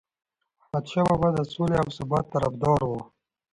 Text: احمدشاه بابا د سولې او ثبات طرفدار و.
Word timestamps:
احمدشاه 0.61 1.05
بابا 1.09 1.29
د 1.33 1.39
سولې 1.53 1.75
او 1.81 1.87
ثبات 1.97 2.25
طرفدار 2.33 2.79
و. 2.85 2.91